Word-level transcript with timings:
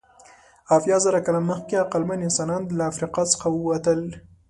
اویازره 0.75 1.19
کاله 1.25 1.41
مخکې 1.49 1.81
عقلمن 1.83 2.19
انسانان 2.27 2.61
له 2.77 2.83
افریقا 2.91 3.23
څخه 3.33 3.47
ووتل. 3.51 4.01